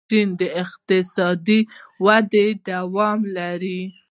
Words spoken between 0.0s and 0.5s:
چین